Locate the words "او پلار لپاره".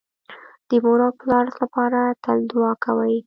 1.07-1.99